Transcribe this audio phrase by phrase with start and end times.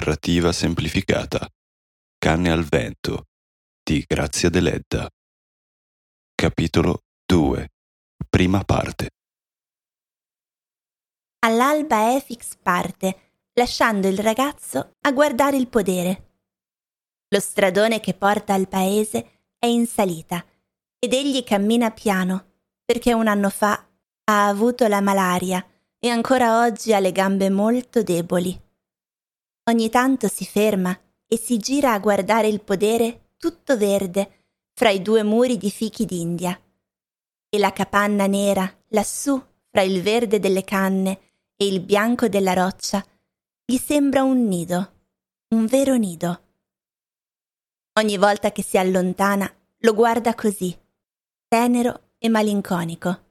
[0.00, 1.46] Narrativa semplificata.
[2.16, 3.26] Canne al vento
[3.82, 5.06] di Grazia Deledda.
[6.34, 7.68] Capitolo 2.
[8.26, 9.10] Prima parte.
[11.40, 16.38] All'alba Efix parte, lasciando il ragazzo a guardare il podere.
[17.28, 20.42] Lo stradone che porta al paese è in salita
[20.98, 22.52] ed egli cammina piano
[22.86, 23.86] perché un anno fa
[24.24, 25.62] ha avuto la malaria
[25.98, 28.68] e ancora oggi ha le gambe molto deboli.
[29.64, 35.02] Ogni tanto si ferma e si gira a guardare il podere tutto verde fra i
[35.02, 36.58] due muri di fichi d'India.
[37.48, 41.20] E la capanna nera lassù fra il verde delle canne
[41.56, 43.04] e il bianco della roccia
[43.64, 44.92] gli sembra un nido,
[45.54, 46.42] un vero nido.
[48.00, 50.76] Ogni volta che si allontana lo guarda così,
[51.46, 53.26] tenero e malinconico,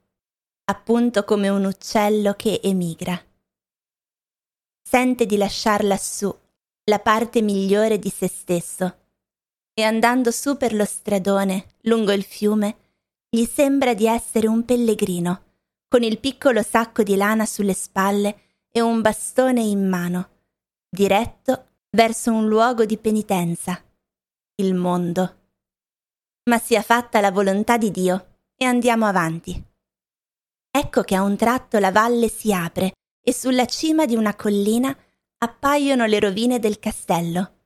[0.66, 3.22] appunto come un uccello che emigra
[4.90, 6.36] sente di lasciar lassù
[6.86, 8.98] la parte migliore di se stesso.
[9.72, 12.78] E andando su per lo stradone lungo il fiume
[13.30, 15.44] gli sembra di essere un pellegrino
[15.88, 18.40] con il piccolo sacco di lana sulle spalle
[18.72, 20.30] e un bastone in mano
[20.90, 23.80] diretto verso un luogo di penitenza
[24.56, 25.36] il mondo.
[26.46, 29.64] Ma sia fatta la volontà di Dio e andiamo avanti.
[30.72, 34.96] Ecco che a un tratto la valle si apre e sulla cima di una collina
[35.38, 37.58] appaiono le rovine del castello.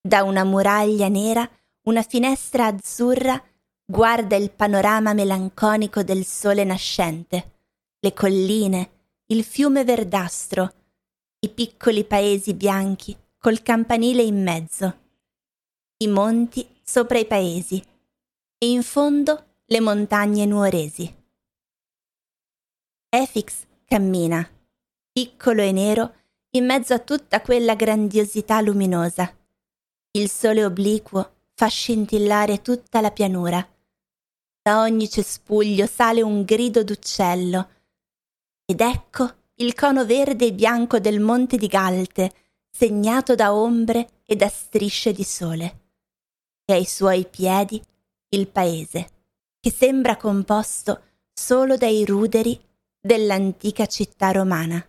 [0.00, 1.48] Da una muraglia nera
[1.84, 3.42] una finestra azzurra
[3.84, 7.52] guarda il panorama melanconico del sole nascente,
[7.98, 8.90] le colline,
[9.26, 10.74] il fiume verdastro,
[11.40, 14.98] i piccoli paesi bianchi col campanile in mezzo,
[15.98, 17.82] i monti sopra i paesi
[18.58, 21.20] e in fondo le montagne nuoresi.
[23.08, 24.48] Efix cammina,
[25.12, 26.14] piccolo e nero,
[26.52, 29.30] in mezzo a tutta quella grandiosità luminosa.
[30.12, 33.60] Il sole obliquo fa scintillare tutta la pianura.
[34.62, 37.68] Da ogni cespuglio sale un grido d'uccello.
[38.64, 42.32] Ed ecco il cono verde e bianco del monte di Galte,
[42.70, 45.80] segnato da ombre e da strisce di sole.
[46.64, 47.78] E ai suoi piedi
[48.30, 49.10] il paese,
[49.60, 52.58] che sembra composto solo dai ruderi
[53.04, 54.80] dell'antica città romana.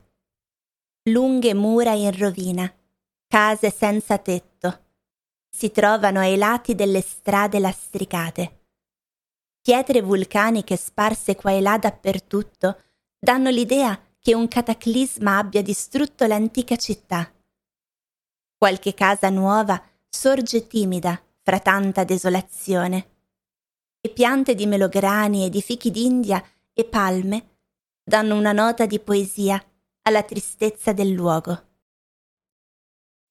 [1.09, 2.72] Lunghe mura in rovina,
[3.28, 4.81] case senza tetto,
[5.50, 8.66] si trovano ai lati delle strade lastricate.
[9.59, 12.84] Pietre vulcaniche sparse qua e là dappertutto
[13.18, 17.34] danno l'idea che un cataclisma abbia distrutto l'antica città.
[18.56, 23.09] Qualche casa nuova sorge timida fra tanta desolazione.
[24.00, 26.44] E piante di melograni e di fichi d'India
[26.74, 27.53] e palme
[28.03, 29.64] danno una nota di poesia
[30.03, 31.72] alla tristezza del luogo.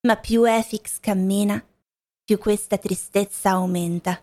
[0.07, 1.65] Ma più Efix cammina,
[2.25, 4.21] più questa tristezza aumenta,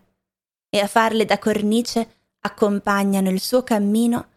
[0.70, 4.28] e a farle da cornice accompagnano il suo cammino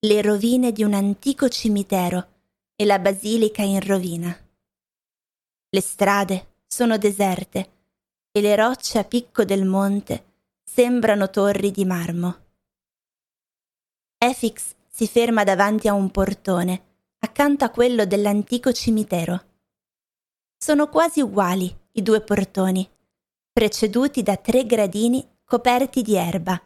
[0.00, 2.28] le rovine di un antico cimitero
[2.76, 4.36] e la basilica in rovina.
[5.68, 7.70] Le strade sono deserte
[8.30, 10.24] e le rocce a picco del monte
[10.64, 12.40] sembrano torri di marmo.
[14.18, 16.82] Efix si ferma davanti a un portone,
[17.20, 19.44] accanto a quello dell'antico cimitero.
[20.54, 22.86] Sono quasi uguali i due portoni,
[23.50, 26.60] preceduti da tre gradini coperti di erba.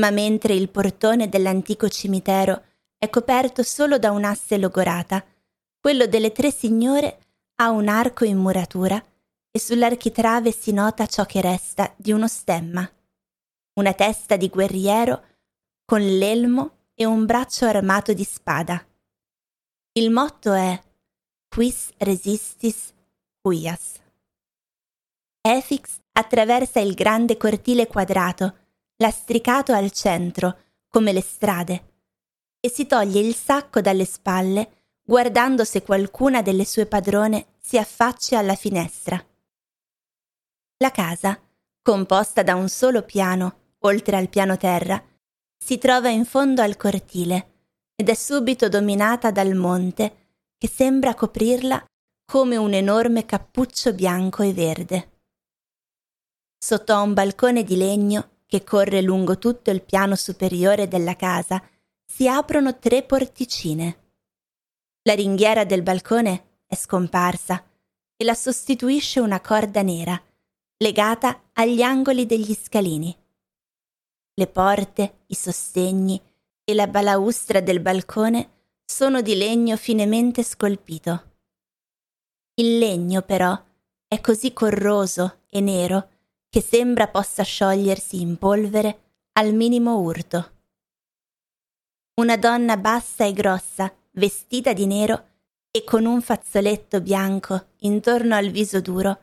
[0.00, 2.64] Ma mentre il portone dell'antico cimitero
[2.96, 5.22] è coperto solo da un'asse logorata,
[5.78, 7.18] quello delle tre signore
[7.56, 9.02] ha un arco in muratura
[9.50, 12.88] e sull'architrave si nota ciò che resta di uno stemma,
[13.74, 15.24] una testa di guerriero
[15.84, 18.84] con l'elmo e un braccio armato di spada.
[19.92, 20.82] Il motto è
[21.48, 22.92] Quis resistis
[23.42, 24.00] huias.
[25.40, 28.56] Efix attraversa il grande cortile quadrato,
[28.96, 30.58] lastricato al centro,
[30.88, 31.92] come le strade,
[32.58, 38.38] e si toglie il sacco dalle spalle, guardando se qualcuna delle sue padrone si affaccia
[38.38, 39.24] alla finestra.
[40.78, 41.40] La casa,
[41.80, 45.00] composta da un solo piano, oltre al piano terra,
[45.58, 47.52] si trova in fondo al cortile
[47.94, 50.26] ed è subito dominata dal monte
[50.56, 51.84] che sembra coprirla
[52.24, 55.20] come un enorme cappuccio bianco e verde.
[56.58, 61.62] Sotto a un balcone di legno che corre lungo tutto il piano superiore della casa
[62.04, 64.06] si aprono tre porticine.
[65.02, 67.64] La ringhiera del balcone è scomparsa
[68.16, 70.20] e la sostituisce una corda nera
[70.78, 73.16] legata agli angoli degli scalini
[74.38, 76.20] le porte, i sostegni
[76.64, 78.50] e la balaustra del balcone
[78.84, 81.32] sono di legno finemente scolpito.
[82.54, 83.60] Il legno, però,
[84.06, 86.10] è così corroso e nero
[86.48, 90.52] che sembra possa sciogliersi in polvere al minimo urto.
[92.20, 95.26] Una donna bassa e grossa, vestita di nero
[95.70, 99.20] e con un fazzoletto bianco intorno al viso duro,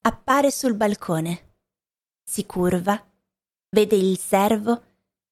[0.00, 1.52] appare sul balcone.
[2.22, 3.02] Si curva,
[3.74, 4.84] vede il servo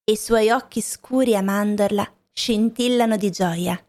[0.02, 3.80] e i suoi occhi scuri a mandorla scintillano di gioia.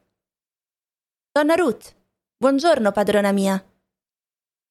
[1.32, 1.96] Donna Ruth,
[2.38, 3.58] buongiorno padrona mia.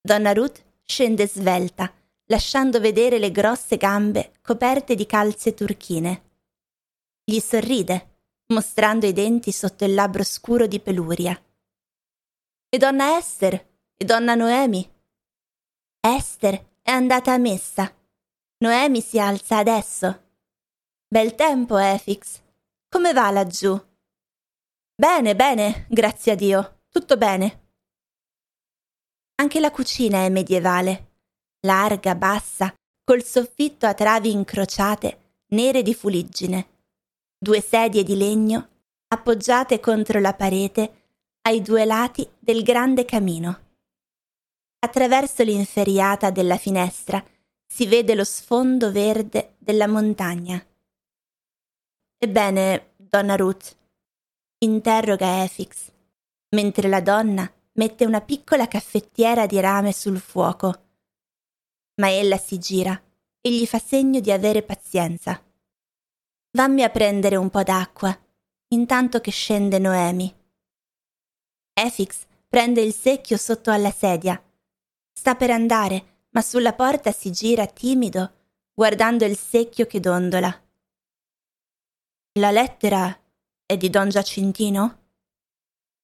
[0.00, 1.92] Donna Ruth scende svelta,
[2.26, 6.30] lasciando vedere le grosse gambe coperte di calze turchine.
[7.24, 8.18] Gli sorride,
[8.52, 11.36] mostrando i denti sotto il labbro scuro di peluria.
[12.68, 13.54] E donna Esther?
[13.96, 14.88] E donna Noemi?
[16.00, 17.92] Esther è andata a messa.
[18.62, 20.22] Noemi si alza adesso.
[21.08, 22.40] Bel tempo, Efix.
[22.88, 23.76] Come va laggiù?
[24.94, 26.82] Bene, bene, grazie a Dio.
[26.88, 27.70] Tutto bene.
[29.40, 31.14] Anche la cucina è medievale,
[31.66, 32.72] larga, bassa,
[33.02, 36.68] col soffitto a travi incrociate, nere di fuliggine.
[37.36, 38.68] Due sedie di legno
[39.08, 41.08] appoggiate contro la parete
[41.48, 43.70] ai due lati del grande camino.
[44.78, 47.22] Attraverso l'inferriata della finestra
[47.72, 50.62] si vede lo sfondo verde della montagna.
[52.18, 53.74] Ebbene, donna Ruth,
[54.58, 55.90] interroga Efix,
[56.50, 60.82] mentre la donna mette una piccola caffettiera di rame sul fuoco.
[61.94, 63.02] Ma ella si gira
[63.40, 65.42] e gli fa segno di avere pazienza.
[66.50, 68.14] Vammi a prendere un po' d'acqua,
[68.68, 70.30] intanto che scende Noemi.
[71.72, 74.38] Efix prende il secchio sotto alla sedia.
[75.10, 78.32] Sta per andare, ma sulla porta si gira timido,
[78.72, 80.62] guardando il secchio che dondola.
[82.38, 83.18] La lettera
[83.66, 85.00] è di Don Giacintino?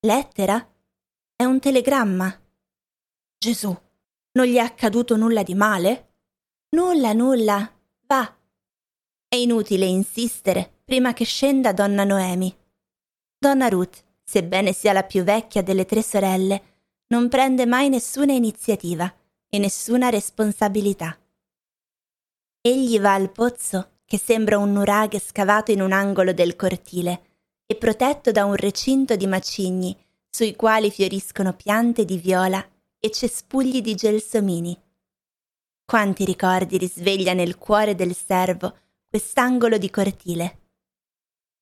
[0.01, 0.75] Lettera?
[1.35, 2.41] È un telegramma.
[3.39, 3.75] Gesù,
[4.33, 6.13] non gli è accaduto nulla di male?
[6.71, 7.73] Nulla, nulla.
[8.07, 8.37] Va.
[9.27, 12.55] È inutile insistere prima che scenda donna Noemi.
[13.39, 16.77] Donna Ruth, sebbene sia la più vecchia delle tre sorelle,
[17.09, 19.13] non prende mai nessuna iniziativa
[19.49, 21.19] e nessuna responsabilità.
[22.61, 27.23] Egli va al pozzo, che sembra un nuraghe scavato in un angolo del cortile
[27.67, 29.97] e protetto da un recinto di macigni
[30.31, 32.67] sui quali fioriscono piante di viola
[32.99, 34.81] e cespugli di gelsomini.
[35.85, 38.77] Quanti ricordi risveglia nel cuore del servo
[39.09, 40.59] quest'angolo di cortile.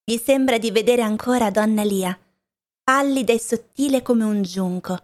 [0.04, 2.16] Gli sembra di vedere ancora donna Lia,
[2.82, 4.96] pallida e sottile come un giunco,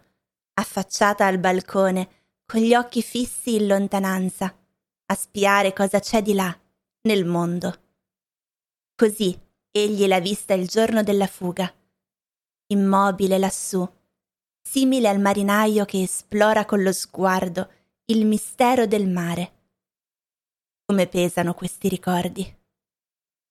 [0.54, 2.21] affacciata al balcone,
[2.52, 4.54] con gli occhi fissi in lontananza,
[5.06, 6.54] a spiare cosa c'è di là,
[7.08, 7.80] nel mondo.
[8.94, 9.34] Così
[9.70, 11.74] egli l'ha vista il giorno della fuga
[12.66, 13.88] immobile lassù,
[14.60, 17.70] simile al marinaio che esplora con lo sguardo
[18.06, 19.52] il mistero del mare.
[20.84, 22.54] Come pesano questi ricordi.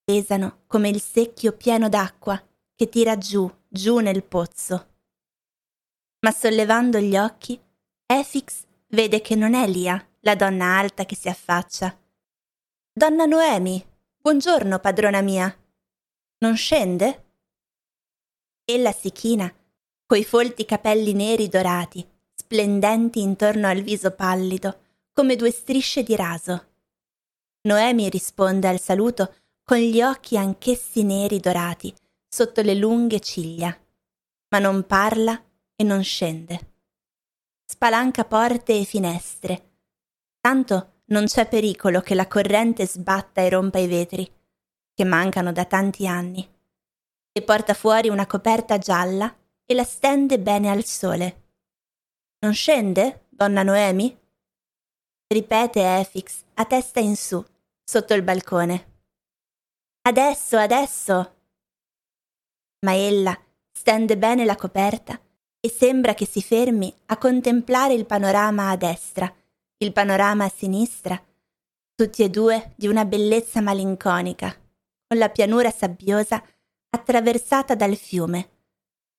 [0.04, 2.40] Pesano come il secchio pieno d'acqua
[2.76, 4.90] che tira giù, giù nel pozzo.
[6.20, 7.60] Ma sollevando gli occhi,
[8.06, 11.98] Efix vede che non è Lia, la donna alta che si affaccia.
[12.94, 13.84] Donna Noemi,
[14.22, 15.56] buongiorno, padrona mia.
[16.40, 17.26] Non scende?
[18.66, 19.54] Ella si china,
[20.06, 24.82] coi folti capelli neri dorati, splendenti intorno al viso pallido,
[25.14, 26.68] come due strisce di raso.
[27.62, 31.94] Noemi risponde al saluto con gli occhi anch'essi neri dorati,
[32.28, 33.78] sotto le lunghe ciglia,
[34.50, 35.42] ma non parla
[35.76, 36.71] e non scende.
[37.72, 39.76] Spalanca porte e finestre.
[40.42, 44.30] Tanto non c'è pericolo che la corrente sbatta e rompa i vetri,
[44.94, 46.46] che mancano da tanti anni
[47.32, 49.34] e porta fuori una coperta gialla
[49.66, 51.44] e la stende bene al sole.
[52.40, 54.20] Non scende, donna Noemi?
[55.28, 57.42] ripete Efix a testa in su,
[57.86, 59.04] sotto il balcone.
[60.02, 61.36] Adesso, adesso.
[62.82, 65.18] Ma ella stende bene la coperta
[65.64, 69.32] e sembra che si fermi a contemplare il panorama a destra,
[69.78, 71.24] il panorama a sinistra,
[71.94, 74.54] tutti e due di una bellezza malinconica,
[75.08, 76.44] con la pianura sabbiosa
[76.90, 78.50] attraversata dal fiume,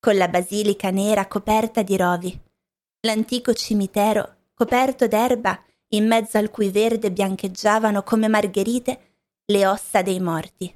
[0.00, 2.40] con la basilica nera coperta di rovi,
[3.02, 9.14] l'antico cimitero coperto d'erba in mezzo al cui verde biancheggiavano come margherite
[9.46, 10.74] le ossa dei morti.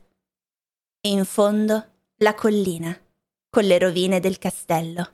[1.00, 2.96] E in fondo la collina,
[3.49, 5.11] con le rovine del castello.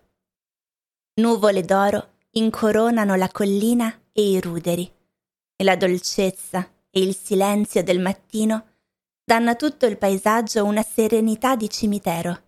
[1.14, 4.90] Nuvole d'oro incoronano la collina e i ruderi,
[5.54, 8.68] e la dolcezza e il silenzio del mattino
[9.22, 12.42] danno a tutto il paesaggio una serenità di cimitero.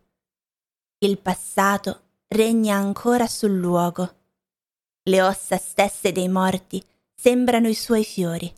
[0.96, 4.16] Il passato regna ancora sul luogo.
[5.02, 6.82] Le ossa stesse dei morti
[7.14, 8.50] sembrano i suoi fiori,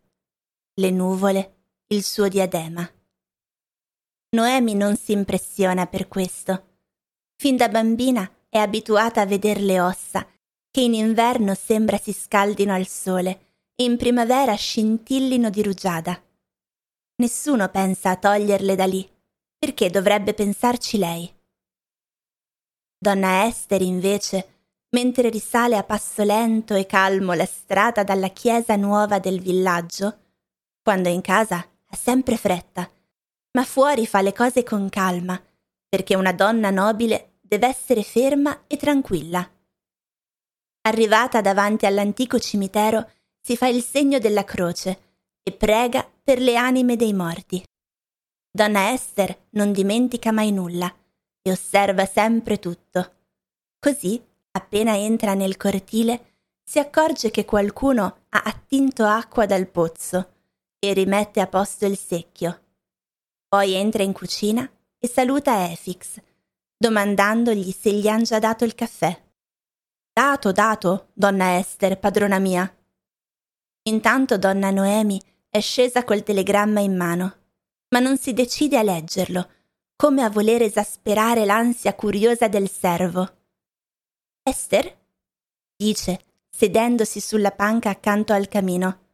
[0.74, 1.54] le nuvole
[1.88, 2.88] il suo diadema.
[4.36, 6.74] Noemi non si impressiona per questo.
[7.34, 10.26] Fin da bambina è abituata a veder le ossa,
[10.70, 13.40] che in inverno sembra si scaldino al sole
[13.74, 16.20] e in primavera scintillino di rugiada.
[17.16, 19.08] Nessuno pensa a toglierle da lì,
[19.58, 21.32] perché dovrebbe pensarci lei.
[22.98, 24.54] Donna Ester, invece,
[24.90, 30.18] mentre risale a passo lento e calmo la strada dalla chiesa nuova del villaggio,
[30.82, 32.90] quando in casa ha sempre fretta,
[33.52, 35.40] ma fuori fa le cose con calma,
[35.88, 39.48] perché una donna nobile deve essere ferma e tranquilla.
[40.82, 43.10] Arrivata davanti all'antico cimitero,
[43.40, 45.00] si fa il segno della croce
[45.42, 47.62] e prega per le anime dei morti.
[48.50, 50.92] Donna Esther non dimentica mai nulla
[51.42, 53.12] e osserva sempre tutto.
[53.78, 54.20] Così,
[54.52, 56.34] appena entra nel cortile,
[56.64, 60.32] si accorge che qualcuno ha attinto acqua dal pozzo
[60.78, 62.62] e rimette a posto il secchio.
[63.46, 66.20] Poi entra in cucina e saluta Efix,
[66.76, 69.24] domandandogli se gli han già dato il caffè.
[70.12, 72.70] Dato, dato, donna Ester, padrona mia.
[73.82, 77.36] Intanto donna Noemi è scesa col telegramma in mano,
[77.90, 79.50] ma non si decide a leggerlo,
[79.96, 83.36] come a voler esasperare l'ansia curiosa del servo.
[84.42, 85.04] Ester?
[85.76, 89.04] dice, sedendosi sulla panca accanto al camino.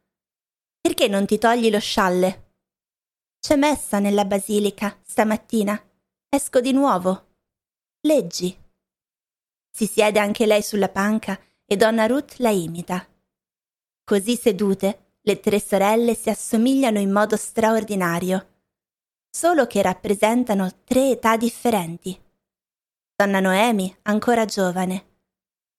[0.79, 2.51] Perché non ti togli lo scialle?
[3.39, 5.81] C'è messa nella basilica stamattina.
[6.29, 7.32] Esco di nuovo.
[8.05, 8.55] Leggi.
[9.71, 13.07] Si siede anche lei sulla panca e donna Ruth la imita.
[14.03, 18.59] Così sedute, le tre sorelle si assomigliano in modo straordinario,
[19.29, 22.19] solo che rappresentano tre età differenti.
[23.15, 25.05] Donna Noemi ancora giovane,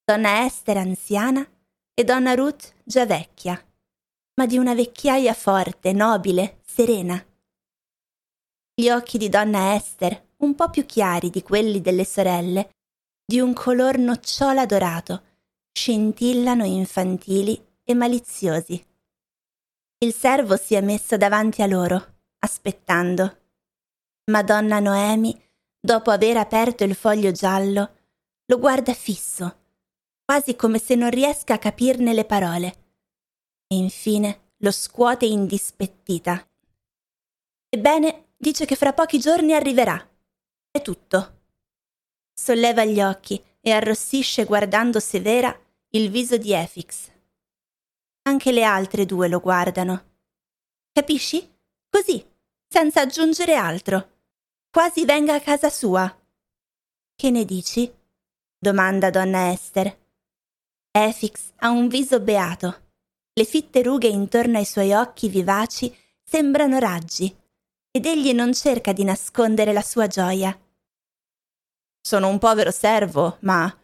[0.02, 1.46] donna Esther anziana
[1.92, 3.62] e donna Ruth già vecchia
[4.36, 7.24] ma di una vecchiaia forte, nobile, serena.
[8.74, 12.76] Gli occhi di donna Esther, un po' più chiari di quelli delle sorelle,
[13.24, 15.22] di un color nocciola dorato,
[15.72, 18.84] scintillano infantili e maliziosi.
[19.98, 23.38] Il servo si è messo davanti a loro, aspettando.
[24.30, 25.36] Madonna Noemi,
[25.80, 27.96] dopo aver aperto il foglio giallo,
[28.46, 29.56] lo guarda fisso,
[30.24, 32.82] quasi come se non riesca a capirne le parole
[33.66, 36.46] e infine lo scuote indispettita.
[37.68, 40.08] Ebbene, dice che fra pochi giorni arriverà.
[40.74, 41.42] È tutto.
[42.34, 45.56] Solleva gli occhi e arrossisce guardando severa
[45.90, 47.10] il viso di Efix.
[48.22, 50.16] Anche le altre due lo guardano.
[50.90, 51.48] Capisci?
[51.88, 52.24] Così,
[52.68, 54.10] senza aggiungere altro.
[54.68, 56.12] Quasi venga a casa sua.
[57.14, 57.92] Che ne dici?
[58.58, 59.96] domanda donna Esther.
[60.90, 62.82] Efix ha un viso beato
[63.36, 67.36] le fitte rughe intorno ai suoi occhi vivaci sembrano raggi,
[67.90, 70.56] ed egli non cerca di nascondere la sua gioia.
[72.06, 73.74] Sono un povero servo, ma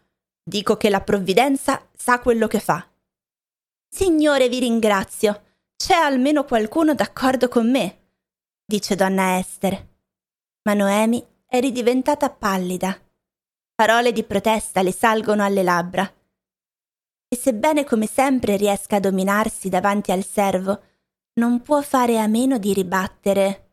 [0.43, 2.87] dico che la provvidenza sa quello che fa.
[3.89, 5.45] Signore, vi ringrazio.
[5.75, 8.09] C'è almeno qualcuno d'accordo con me,
[8.63, 9.89] dice donna Esther.
[10.65, 12.95] Ma Noemi è ridiventata pallida.
[13.75, 16.15] Parole di protesta le salgono alle labbra
[17.33, 20.83] e sebbene come sempre riesca a dominarsi davanti al servo,
[21.35, 23.69] non può fare a meno di ribattere.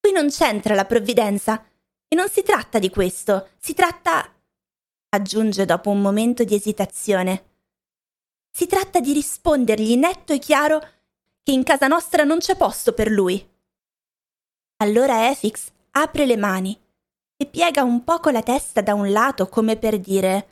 [0.00, 1.64] Qui non c'entra la provvidenza
[2.12, 4.30] e non si tratta di questo, si tratta
[5.08, 7.44] aggiunge dopo un momento di esitazione.
[8.50, 10.78] Si tratta di rispondergli netto e chiaro
[11.42, 13.42] che in casa nostra non c'è posto per lui.
[14.82, 16.78] Allora Efix apre le mani
[17.34, 20.48] e piega un poco la testa da un lato come per dire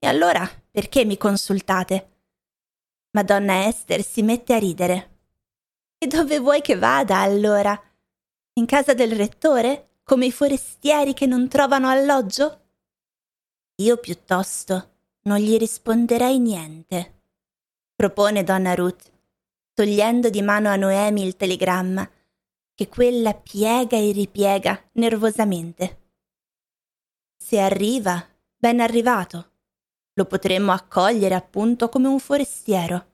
[0.00, 2.10] E allora perché mi consultate?
[3.12, 5.18] Madonna Esther si mette a ridere.
[5.96, 7.80] E dove vuoi che vada allora?
[8.54, 9.90] In casa del rettore?
[10.06, 12.60] Come i forestieri che non trovano alloggio?
[13.76, 17.22] Io piuttosto non gli risponderei niente,
[17.94, 19.10] propone donna Ruth,
[19.72, 22.06] togliendo di mano a Noemi il telegramma,
[22.74, 26.02] che quella piega e ripiega nervosamente.
[27.34, 28.22] Se arriva,
[28.54, 29.52] ben arrivato.
[30.12, 33.06] Lo potremmo accogliere appunto come un forestiero.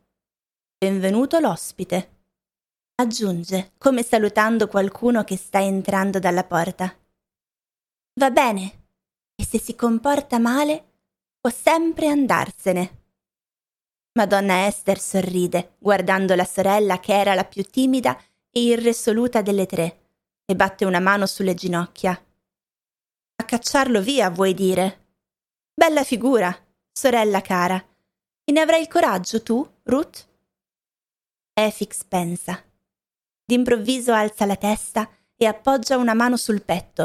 [0.77, 2.20] Benvenuto l'ospite.
[3.01, 6.95] Aggiunge, come salutando qualcuno che sta entrando dalla porta.
[8.21, 8.89] Va bene,
[9.35, 10.85] e se si comporta male,
[11.41, 12.99] può sempre andarsene.
[14.19, 20.01] Madonna Esther sorride, guardando la sorella che era la più timida e irresoluta delle tre,
[20.45, 22.11] e batte una mano sulle ginocchia.
[22.11, 25.07] A cacciarlo via, vuoi dire?
[25.73, 26.55] Bella figura,
[26.93, 27.83] sorella cara,
[28.45, 30.29] E ne avrai il coraggio tu, Ruth?
[31.55, 32.63] Efix pensa.
[33.51, 37.03] D'improvviso alza la testa e appoggia una mano sul petto.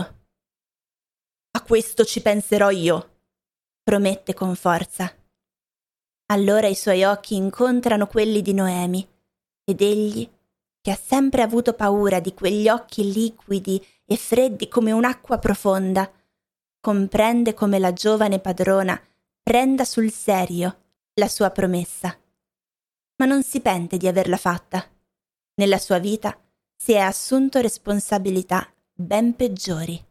[1.49, 3.21] A questo ci penserò io,
[3.81, 5.11] promette con forza.
[6.27, 9.03] Allora i suoi occhi incontrano quelli di Noemi
[9.63, 10.29] ed egli,
[10.81, 16.11] che ha sempre avuto paura di quegli occhi liquidi e freddi come un'acqua profonda,
[16.79, 19.01] comprende come la giovane padrona
[19.41, 20.77] prenda sul serio
[21.15, 22.15] la sua promessa.
[23.15, 24.87] Ma non si pente di averla fatta.
[25.57, 26.37] Nella sua vita
[26.75, 30.03] si è assunto responsabilità ben peggiori.